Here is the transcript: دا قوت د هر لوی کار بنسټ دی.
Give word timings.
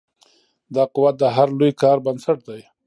دا 0.75 0.83
قوت 0.95 1.15
د 1.19 1.23
هر 1.35 1.47
لوی 1.59 1.71
کار 1.81 1.97
بنسټ 2.05 2.37
دی. 2.47 2.61